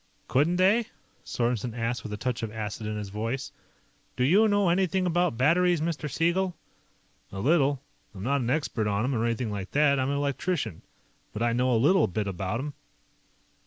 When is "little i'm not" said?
7.39-8.41